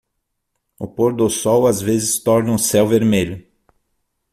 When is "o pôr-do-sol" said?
0.79-1.67